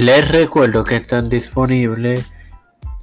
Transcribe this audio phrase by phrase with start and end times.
[0.00, 2.30] Les recuerdo que están disponibles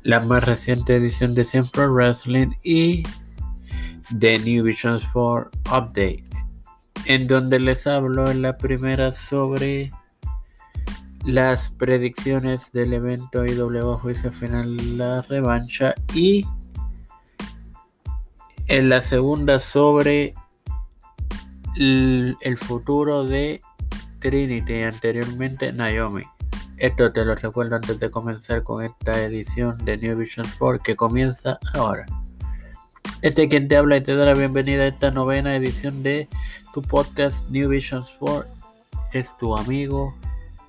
[0.04, 3.04] la más reciente edición de Simple Wrestling y
[4.18, 6.24] The New Visions 4 Update,
[7.04, 9.92] en donde les hablo en la primera sobre
[11.26, 16.46] las predicciones del evento IW Juicio Final La Revancha y
[18.68, 20.34] en la segunda sobre
[21.76, 23.60] el futuro de
[24.22, 26.24] Trinity, anteriormente Naomi.
[26.78, 30.96] Esto te lo recuerdo antes de comenzar con esta edición de New Vision 4 que
[30.96, 32.06] comienza ahora.
[33.22, 36.28] Este es quien te habla y te da la bienvenida a esta novena edición de
[36.74, 38.46] tu podcast New Visions 4
[39.14, 40.14] es tu amigo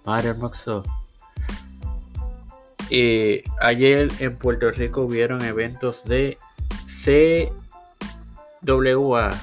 [0.04, 0.84] Mario Moxo.
[2.90, 6.38] Eh, ayer en Puerto Rico hubieron eventos de
[8.62, 9.34] CWA,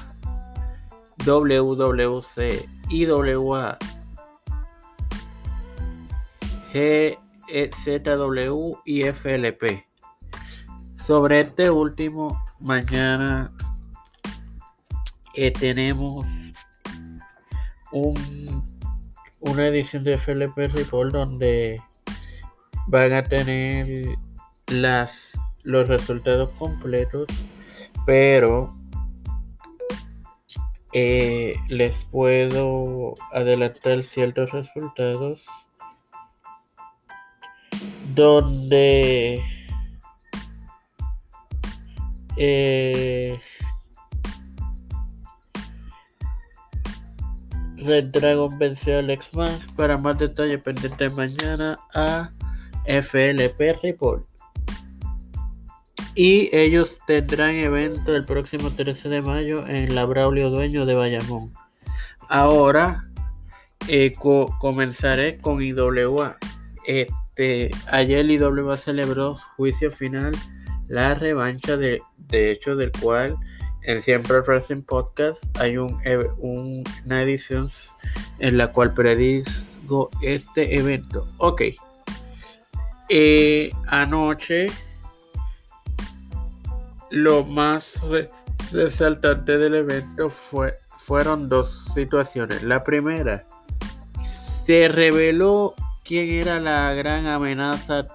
[1.26, 3.78] WWC, IWA,
[6.74, 9.86] GZW y FLP.
[10.96, 13.52] Sobre este último, mañana
[15.34, 16.26] eh, tenemos
[17.92, 18.64] un,
[19.40, 21.80] una edición de FLP Report donde
[22.88, 24.04] van a tener
[24.66, 27.28] las, los resultados completos,
[28.04, 28.74] pero
[30.92, 35.42] eh, les puedo adelantar ciertos resultados
[38.14, 39.42] donde
[42.36, 43.38] eh,
[47.76, 49.68] Red Dragon venció al X Max.
[49.76, 52.30] Para más detalles, pendiente mañana a
[52.86, 54.24] FLP Report.
[56.14, 61.52] Y ellos tendrán evento el próximo 13 de mayo en la Braulio Dueño de Bayamón.
[62.28, 63.02] Ahora
[63.88, 66.38] eh, comenzaré con IWA.
[67.36, 70.30] Este, ayer IWA celebró juicio final,
[70.86, 73.36] la revancha de, de hecho del cual
[73.82, 75.98] en Siempre Wrestling Podcast hay un,
[76.38, 77.68] una edición
[78.38, 81.26] en la cual predigo este evento.
[81.38, 81.62] Ok.
[83.08, 84.66] Eh, anoche
[87.10, 87.94] lo más
[88.70, 92.62] resaltante del evento fue, fueron dos situaciones.
[92.62, 93.44] La primera,
[94.66, 95.74] se reveló
[96.04, 98.06] quién era la gran amenaza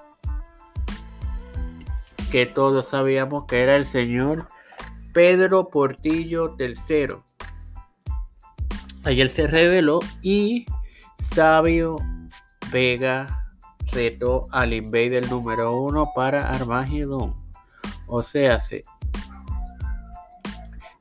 [2.31, 4.45] que todos sabíamos que era el señor
[5.13, 7.15] Pedro Portillo III.
[9.03, 10.65] Ayer se reveló y
[11.33, 11.95] Sabio
[12.71, 13.51] Vega
[13.91, 17.35] retó al Invader número uno para Armagedón.
[18.05, 18.59] O sea,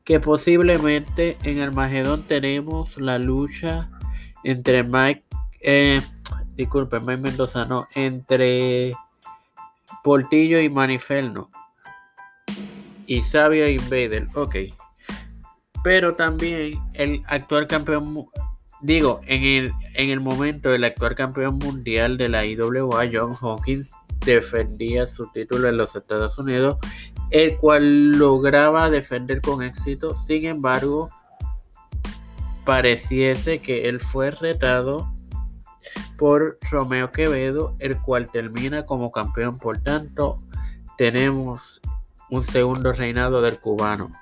[0.05, 3.91] que posiblemente en Armagedón tenemos la lucha
[4.43, 5.25] entre Mike,
[5.61, 6.01] eh,
[6.59, 8.93] disculpe, Mike Mendoza, no, entre
[10.03, 11.51] Portillo y Maniferno.
[13.07, 14.57] Y Sabio Invader, ok.
[15.85, 18.27] Pero también el actual campeón,
[18.83, 23.93] digo, en el, en el momento el actual campeón mundial de la IWA, John Hawkins,
[24.27, 26.79] defendía su título en los Estados Unidos,
[27.31, 30.13] el cual lograba defender con éxito.
[30.27, 31.09] Sin embargo,
[32.65, 35.09] pareciese que él fue retado
[36.19, 39.57] por Romeo Quevedo, el cual termina como campeón.
[39.59, 40.37] Por tanto,
[40.99, 41.81] tenemos
[42.29, 44.13] un segundo reinado del cubano.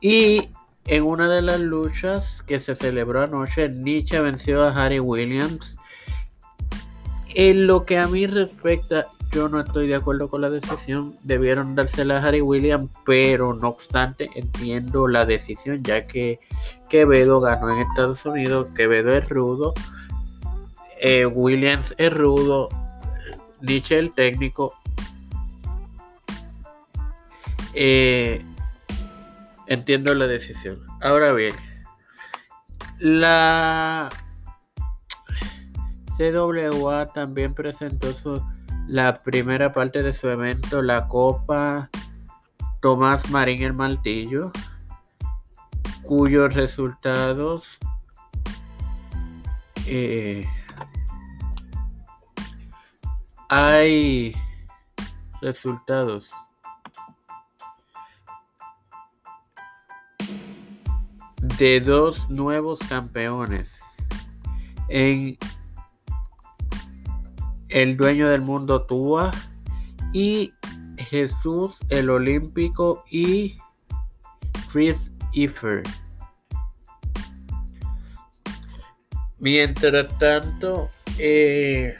[0.00, 0.50] Y
[0.86, 5.76] en una de las luchas que se celebró anoche, Nietzsche venció a Harry Williams.
[7.34, 11.16] En lo que a mí respecta, yo no estoy de acuerdo con la decisión.
[11.22, 16.40] Debieron dársela a Harry Williams, pero no obstante entiendo la decisión, ya que
[16.88, 18.68] Quevedo ganó en Estados Unidos.
[18.74, 19.74] Quevedo es rudo.
[21.00, 22.68] Eh, Williams es rudo.
[23.60, 24.74] Nietzsche el técnico.
[27.74, 28.42] Eh,
[29.66, 30.78] entiendo la decisión.
[31.00, 31.54] Ahora bien,
[32.98, 34.08] la
[36.16, 38.42] CWA también presentó su
[38.88, 41.90] la primera parte de su evento, la Copa
[42.80, 44.50] Tomás Marín el Maltillo,
[46.02, 47.78] cuyos resultados
[49.86, 50.46] eh,
[53.48, 54.34] hay
[55.40, 56.28] resultados.
[61.58, 63.80] De dos nuevos campeones.
[64.88, 65.38] En
[67.68, 69.30] el dueño del mundo Tua
[70.12, 70.52] y
[70.96, 73.58] Jesús el Olímpico y
[74.72, 75.82] Chris Ifer.
[79.38, 81.96] Mientras tanto, Eh,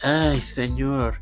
[0.00, 1.18] ay, señor.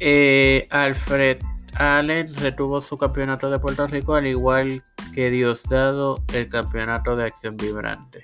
[0.00, 1.38] Eh, Alfred
[1.74, 4.82] Allen retuvo su campeonato de Puerto Rico al igual
[5.14, 8.22] que Diosdado el campeonato de acción vibrante.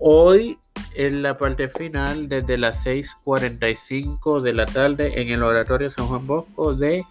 [0.00, 0.58] Hoy
[0.94, 6.26] en la parte final desde las 6.45 de la tarde en el Oratorio San Juan
[6.26, 7.04] Bosco de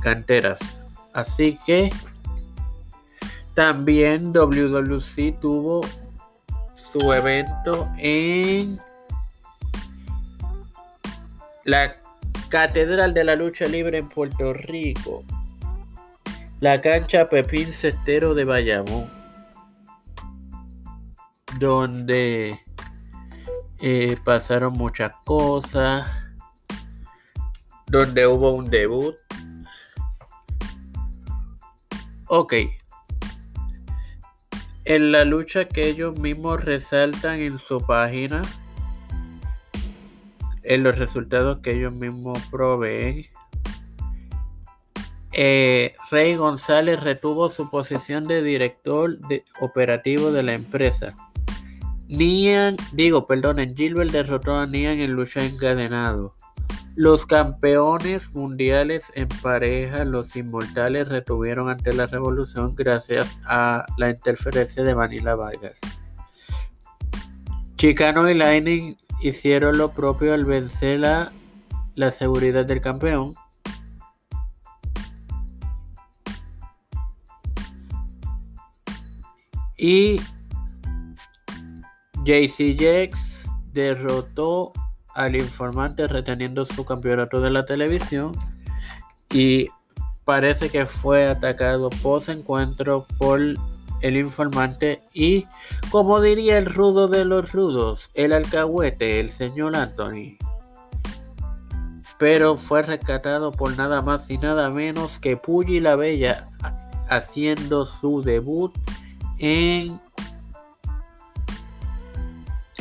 [0.00, 0.82] Canteras.
[1.12, 1.90] Así que
[3.54, 5.80] también WWC tuvo
[6.74, 8.78] su evento en
[11.64, 11.96] la
[12.48, 15.24] Catedral de la Lucha Libre en Puerto Rico.
[16.60, 19.10] La cancha Pepín Cestero de Bayamón.
[21.58, 22.60] Donde
[23.86, 26.10] eh, pasaron muchas cosas.
[27.86, 29.14] Donde hubo un debut.
[32.28, 32.54] Ok.
[34.86, 38.40] En la lucha que ellos mismos resaltan en su página.
[40.62, 43.26] En los resultados que ellos mismos proveen.
[45.32, 49.18] Eh, Rey González retuvo su posición de director
[49.60, 51.14] operativo de la empresa.
[52.08, 56.34] Nian, digo, perdonen, Gilbert derrotó a Nian en lucha encadenado.
[56.96, 64.84] Los campeones mundiales en pareja, los inmortales, retuvieron ante la revolución gracias a la interferencia
[64.84, 65.76] de Vanilla Vargas.
[67.76, 71.32] Chicano y Lightning hicieron lo propio al vencer la,
[71.96, 73.34] la seguridad del campeón.
[79.76, 80.20] Y
[82.24, 84.72] JC Jex derrotó
[85.14, 88.32] al informante reteniendo su campeonato de la televisión
[89.30, 89.68] y
[90.24, 93.40] parece que fue atacado post encuentro por
[94.00, 95.46] el informante y
[95.90, 100.36] como diría el rudo de los rudos, el alcahuete, el señor Anthony.
[102.18, 106.46] Pero fue rescatado por nada más y nada menos que Puggy la Bella
[107.08, 108.72] haciendo su debut
[109.38, 110.00] en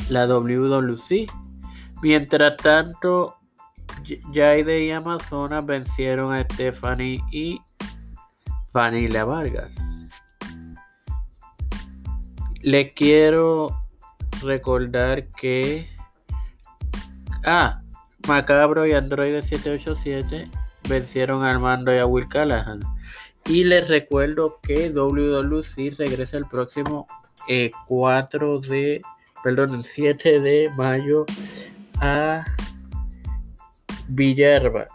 [0.10, 1.26] la WWC.
[2.02, 3.38] Mientras tanto,
[4.34, 7.62] Jaide y Amazonas vencieron a Stephanie y
[8.74, 9.76] Vanilla Vargas.
[12.62, 13.68] Le quiero
[14.42, 15.90] recordar que.
[17.46, 17.82] Ah,
[18.28, 20.50] Macabro y Android 787
[20.88, 22.80] vencieron a Armando y a Will Callahan.
[23.46, 27.08] Y les recuerdo que WWC regresa el próximo
[27.88, 29.02] 4 eh, de
[29.44, 31.26] perdón, el 7 de mayo
[32.00, 32.44] a
[34.08, 34.88] Villarba.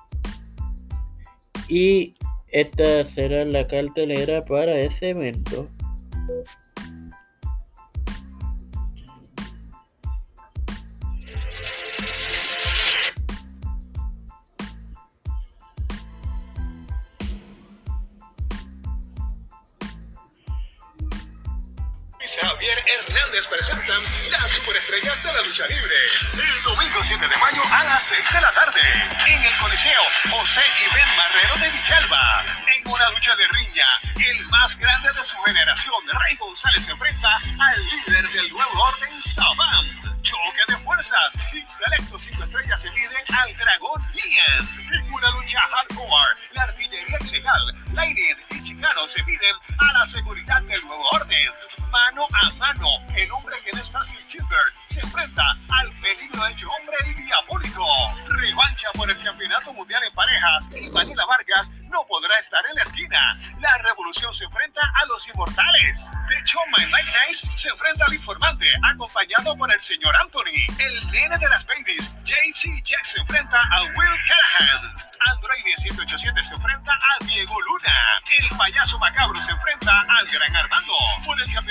[1.69, 2.15] Y
[2.49, 5.69] esta será la cartelera para ese evento.
[22.59, 24.03] Javier Hernández presentan
[24.33, 25.95] las superestrellas de la lucha libre.
[26.33, 28.81] El domingo 7 de mayo a las 6 de la tarde.
[29.29, 32.45] En el Coliseo José Ibén Marrero de Vichalba.
[32.75, 37.37] En una lucha de riña, el más grande de su generación, Rey González se enfrenta
[37.37, 40.23] al líder del nuevo orden, Saban.
[40.23, 41.35] Choque de fuerzas.
[41.55, 44.58] Intelecto 5 estrellas se miden al dragón Lian.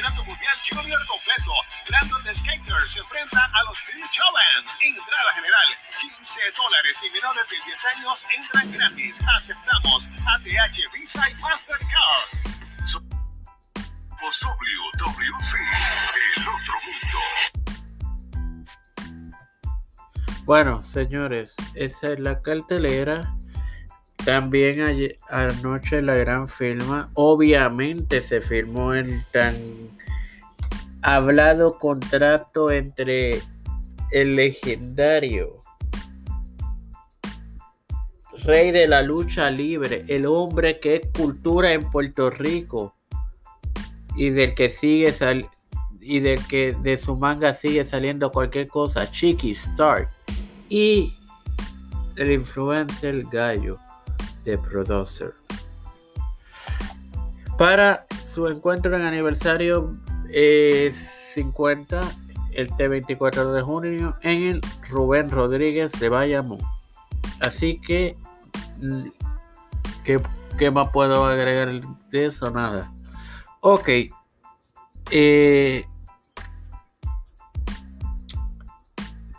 [0.08, 1.52] Campeonato mundial junior completo,
[1.88, 4.64] Brandon the Skater se enfrenta a los Phil Chovan.
[4.82, 5.68] Entrada general,
[6.00, 9.20] 15 dólares y menores de 10 años entran gratis.
[9.36, 12.48] Aceptamos ATH Visa y Mastercard.
[14.20, 15.54] WWC,
[16.36, 17.20] el otro mundo.
[20.44, 23.38] Bueno, señores, esa es la cartelera
[24.28, 24.82] también
[25.30, 29.56] anoche la gran firma, obviamente se firmó el tan
[31.08, 33.42] hablado contrato entre
[34.12, 35.62] el legendario
[38.44, 42.94] rey de la lucha libre, el hombre que es cultura en Puerto Rico
[44.18, 45.14] y del que sigue
[46.02, 50.10] y de que de su manga sigue saliendo cualquier cosa, Chiqui Stark
[50.68, 51.16] y
[52.18, 53.78] el influencer Gallo
[54.44, 55.34] de Producer.
[57.58, 59.92] Para su encuentro en aniversario
[60.34, 62.00] 50,
[62.54, 66.60] el T24 de junio, en el Rubén Rodríguez de Bayamón.
[67.40, 68.16] Así que,
[70.04, 70.20] ¿qué,
[70.58, 72.50] ¿qué, más puedo agregar de eso?
[72.52, 72.92] Nada.
[73.62, 73.90] Ok.
[75.12, 75.86] Eh,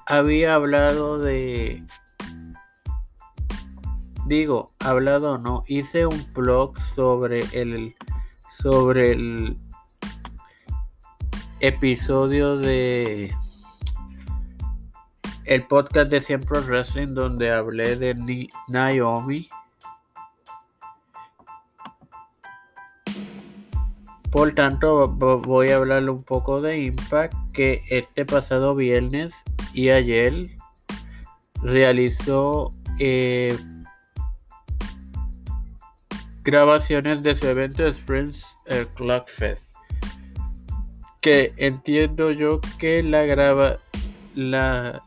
[0.07, 1.85] había hablado de
[4.27, 7.95] digo hablado no hice un blog sobre el
[8.51, 9.59] sobre el
[11.61, 13.35] episodio de
[15.45, 19.49] el podcast de Siempre Wrestling donde hablé de Naomi
[24.31, 29.33] por tanto voy a hablarle un poco de Impact que este pasado viernes
[29.73, 30.51] y ayer
[31.63, 33.57] realizó eh,
[36.45, 39.68] grabaciones de su evento Springs el Clock Fest.
[41.21, 43.79] Que entiendo yo que la graba
[44.35, 45.03] la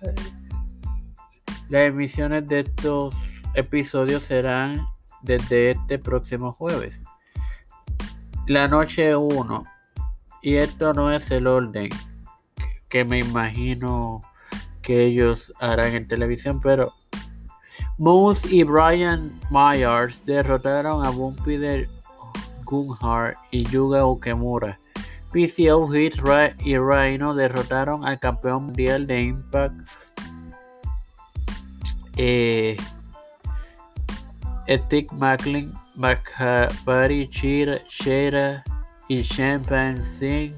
[1.70, 3.16] las emisiones de estos
[3.54, 4.86] episodios serán
[5.22, 7.02] desde este próximo jueves.
[8.48, 9.64] La noche 1.
[10.42, 11.90] Y esto no es el orden
[12.90, 14.20] que me imagino
[14.82, 16.94] que ellos harán en televisión, pero
[17.98, 21.88] Moose y Brian Myers derrotaron a Bumpy
[22.66, 24.78] Gunhart y Yuga Ukemura.
[25.32, 26.16] PCO Hit
[26.64, 29.82] y Rhino derrotaron al campeón mundial de Impact
[32.18, 32.78] eh,
[34.68, 38.64] Stick Macklin, Machabari Shera
[39.08, 40.56] y Champagne Singh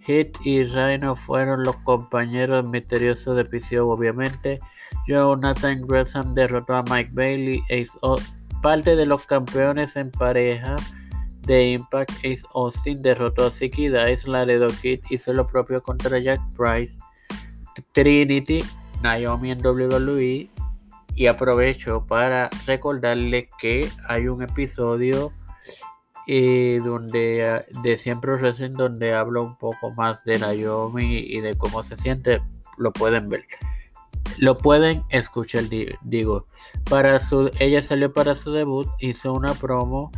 [0.00, 4.60] Hit y Rhino fueron los compañeros misteriosos de PCO, obviamente.
[5.08, 7.62] Jonathan Gresham derrotó a Mike Bailey.
[7.70, 7.98] Ace
[8.62, 10.76] parte de los campeones en pareja
[11.46, 14.28] de Impact, Ace Austin derrotó a Siki Dice.
[14.28, 16.98] Laredo Kid hizo lo propio contra Jack Price.
[17.92, 18.64] Trinity,
[19.02, 20.50] Naomi en WWE.
[21.16, 25.32] Y aprovecho para recordarles que hay un episodio
[26.26, 31.82] y donde de siempre recién donde hablo un poco más de Naomi y de cómo
[31.82, 32.40] se siente
[32.78, 33.44] lo pueden ver
[34.38, 35.64] lo pueden escuchar
[36.02, 36.46] digo
[36.88, 40.10] para su ella salió para su debut hizo una promo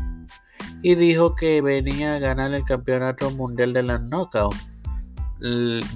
[0.86, 4.54] y dijo que venía a ganar el campeonato mundial de la knockout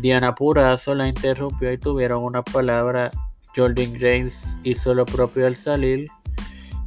[0.00, 3.12] Diana Purazo la interrumpió y tuvieron una palabra
[3.54, 6.08] Jordan James hizo lo propio al salir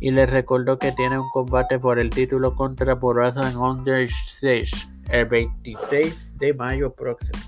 [0.01, 4.09] y les recordó que tiene un combate por el título contra en Under
[5.09, 7.39] el 26 de mayo próximo.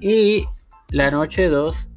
[0.00, 0.44] Y
[0.90, 1.88] la noche 2,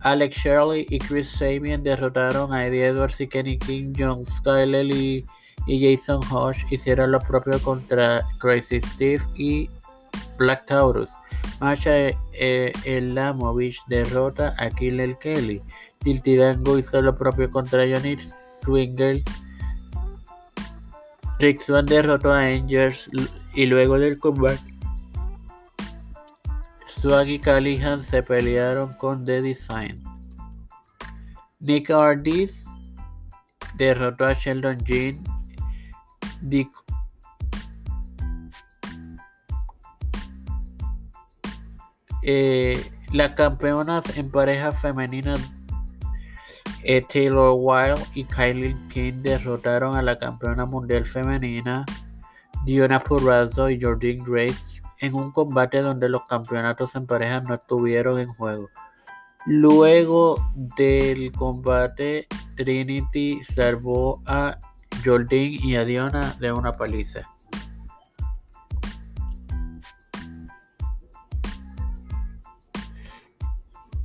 [0.00, 5.26] Alex Shirley y Chris Samian derrotaron a Eddie Edwards y Kenny King, John Skyler y,
[5.66, 9.70] Jason Hodge hicieron lo propio contra Crazy Steve y
[10.38, 11.10] Black Taurus.
[11.60, 15.60] Masha eh, Elamovich derrota a Killer Kelly.
[15.98, 19.22] Tiltidango hizo lo propio contra Johnny Swinger.
[21.38, 23.10] Rick Swan derrotó a Angels
[23.54, 24.58] y luego del combate
[27.00, 30.02] Swag y Callihan se pelearon con The Design.
[31.60, 32.64] Nick Ardis
[33.76, 35.22] derrotó a Sheldon Jean.
[36.40, 36.70] Dick
[42.22, 45.36] eh, las campeonas en pareja femenina
[46.84, 51.84] eh, Taylor Wilde y Kylie King derrotaron a la campeona mundial femenina
[52.64, 58.18] Diona Purrazzo y Jordan Grace en un combate donde los campeonatos en pareja no estuvieron
[58.18, 58.68] en juego.
[59.46, 62.26] Luego del combate,
[62.56, 64.58] Trinity salvó a
[65.04, 67.20] Jordan y a de una paliza.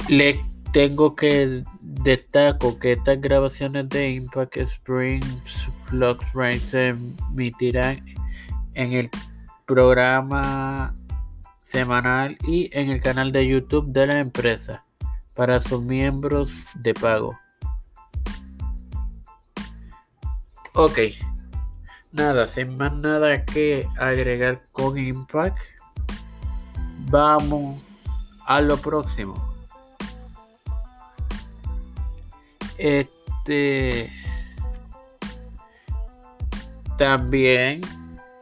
[0.09, 0.39] Le
[0.73, 8.03] tengo que destaco que estas grabaciones de Impact Springs Flux Rain se emitirán
[8.73, 9.09] en el
[9.65, 10.93] programa
[11.59, 14.83] semanal y en el canal de YouTube de la empresa
[15.35, 17.37] para sus miembros de pago.
[20.75, 20.97] Ok,
[22.11, 25.59] nada, sin más nada que agregar con Impact,
[27.11, 28.03] vamos
[28.47, 29.35] a lo próximo.
[32.79, 34.11] Este.
[36.97, 37.81] También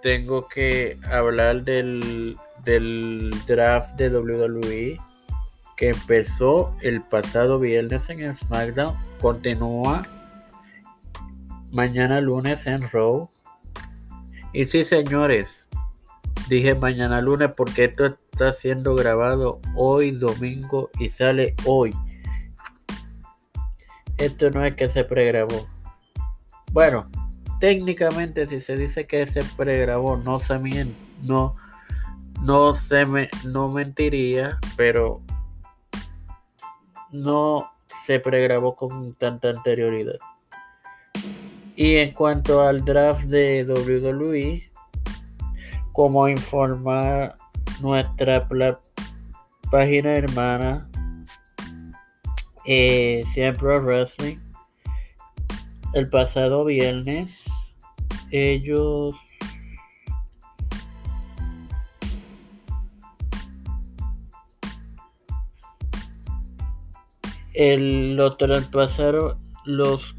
[0.02, 5.00] tengo que hablar del, del draft de WWE
[5.76, 10.06] que empezó el pasado viernes en el SmackDown continúa
[11.72, 13.30] mañana lunes en Raw.
[14.54, 15.70] Y sí, señores,
[16.50, 21.96] dije mañana lunes porque esto está siendo grabado hoy domingo y sale hoy.
[24.18, 25.68] Esto no es que se pregrabó.
[26.74, 27.10] Bueno,
[27.60, 31.56] técnicamente si se dice que se pregrabó, no se miente, no,
[32.42, 35.22] no se me, no mentiría, pero
[37.12, 40.20] no se pregrabó con tanta anterioridad.
[41.82, 44.70] Y en cuanto al draft de WWE,
[45.94, 47.34] como informar
[47.82, 48.48] nuestra
[49.72, 50.88] página hermana
[52.68, 54.38] eh, Siempre Wrestling,
[55.96, 57.46] el pasado viernes,
[58.30, 59.16] ellos
[67.56, 69.36] el, los traspasaron
[69.66, 70.16] los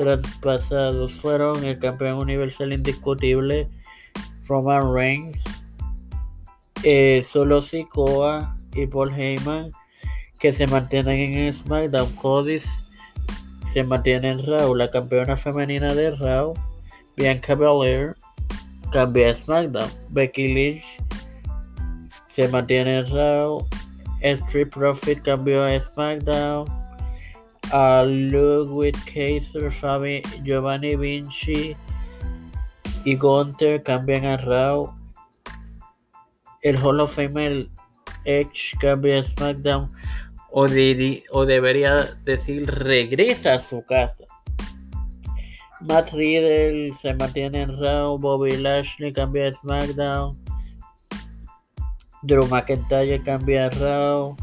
[0.00, 3.68] traspasados fueron el campeón universal indiscutible
[4.48, 5.66] Roman Reigns,
[6.82, 9.72] eh, Solo Sikoa y Paul Heyman
[10.38, 12.10] que se mantienen en SmackDown.
[12.16, 12.60] Cody
[13.72, 14.74] se mantiene en Raw.
[14.74, 16.54] La campeona femenina de Raw,
[17.16, 18.16] Bianca Belair,
[18.90, 19.90] cambia a SmackDown.
[20.08, 20.84] Becky Lynch
[22.26, 23.66] se mantiene en Raw.
[24.22, 26.79] Street Profit cambió a SmackDown.
[27.72, 31.76] A Ludwig Kaiser, Fabi, Giovanni Vinci
[33.04, 34.92] y Gunther cambian a Raw.
[36.62, 37.70] El Hall of Fame
[38.24, 39.88] Edge cambia a SmackDown.
[40.50, 40.66] O,
[41.32, 44.24] o debería decir regresa a su casa.
[45.80, 48.18] Matt Riddle se mantiene en Raw.
[48.18, 50.36] Bobby Lashley cambia a SmackDown.
[52.22, 54.36] Drew McIntyre cambia a Raw.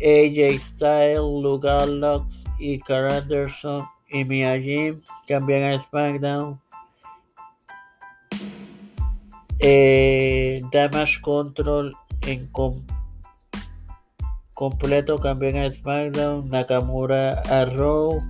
[0.00, 6.60] AJ Styles, Luke Lux y Anderson y Mia Jim cambian a SmackDown.
[9.58, 12.50] Eh, Damage Control en
[14.54, 16.50] completo cambian a SmackDown.
[16.50, 18.22] Nakamura a Raw.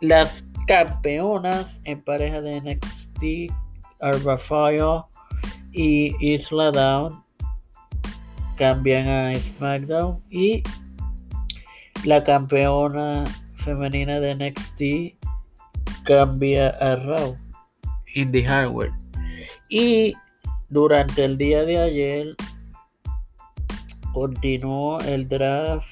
[0.00, 3.52] Las campeonas en pareja de NXT,
[4.00, 5.04] Arba Fire
[5.72, 7.21] y Isla Down
[8.62, 10.62] cambian a SmackDown y
[12.04, 13.24] la campeona
[13.56, 17.36] femenina de NXT cambia a Raw.
[18.14, 18.92] Indie Hardware
[19.68, 20.14] y
[20.68, 22.36] durante el día de ayer
[24.12, 25.88] continuó el draft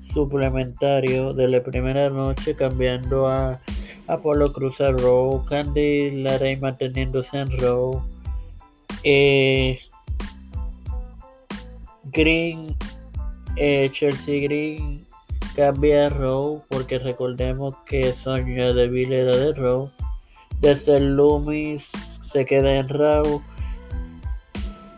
[0.00, 3.60] suplementario de la primera noche cambiando a
[4.06, 8.02] Apolo Cruz a Raw, Candy Larey manteniéndose en Raw.
[9.04, 9.78] Eh,
[12.12, 12.76] Green,
[13.56, 15.06] eh, Chelsea Green
[15.54, 19.90] cambia a Row porque recordemos que Sonia Deville era de Row.
[20.60, 21.90] Desde Loomis
[22.22, 23.42] se queda en Raw.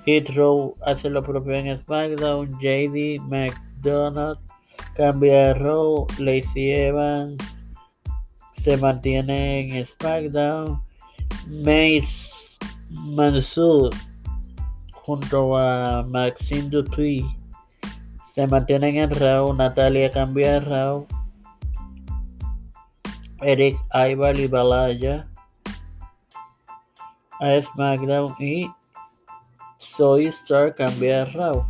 [0.04, 2.58] Hit Row hace lo propio en SmackDown.
[2.60, 4.38] JD McDonald
[4.94, 6.06] cambia a Raw.
[6.18, 7.38] Lacey Evans
[8.52, 10.82] se mantiene en SmackDown.
[11.46, 12.30] Mace
[12.90, 13.94] Mansour
[15.04, 17.24] junto a Maxine Dupuy
[18.34, 19.52] se mantienen en Raw.
[19.54, 21.06] Natalia cambia a Raw.
[23.42, 25.26] Eric Ival y Balaya
[27.40, 28.70] a SmackDown y
[29.78, 31.66] Soy Star cambia a Raw.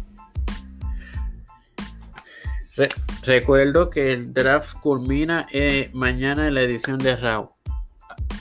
[3.22, 7.52] recuerdo que el draft culmina eh, mañana en la edición de Raw.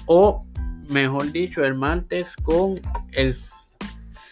[0.06, 0.40] O
[0.88, 3.36] mejor dicho, el martes con el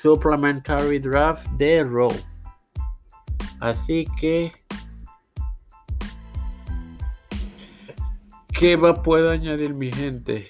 [0.08, 2.08] Supplementary Draft de Raw.
[3.60, 4.54] Así que,
[8.58, 10.48] ¿qué va puedo añadir mi gente?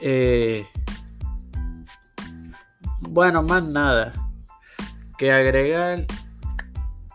[0.00, 0.66] Eh,
[3.02, 4.12] bueno, más nada
[5.16, 6.06] que agregar.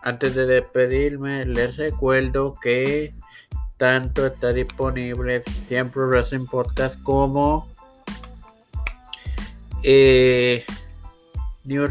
[0.03, 3.13] Antes de despedirme, les recuerdo que
[3.77, 7.67] tanto está disponible siempre Wrestling Podcast como
[9.83, 10.65] eh,
[11.63, 11.87] New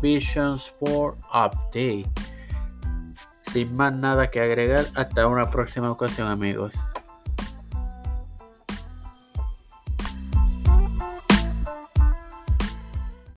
[0.00, 2.10] Vision Sport Update.
[3.52, 6.74] Sin más nada que agregar, hasta una próxima ocasión amigos.